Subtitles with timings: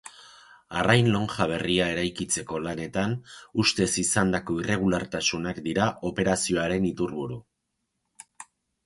[0.83, 3.13] Arrain lonja berria eraikitzeko lanetan
[3.63, 7.39] ustez izandako irregulartasunak dira operazioaren iturburu.